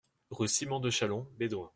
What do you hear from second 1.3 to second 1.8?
Bédoin